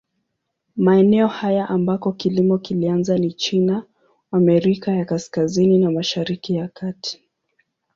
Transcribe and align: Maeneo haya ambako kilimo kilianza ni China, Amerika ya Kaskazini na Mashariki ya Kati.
Maeneo 0.75 1.27
haya 1.27 1.69
ambako 1.69 2.11
kilimo 2.11 2.57
kilianza 2.57 3.17
ni 3.17 3.33
China, 3.33 3.83
Amerika 4.31 4.91
ya 4.91 5.05
Kaskazini 5.05 5.77
na 5.77 5.91
Mashariki 5.91 6.55
ya 6.55 6.67
Kati. 6.67 7.23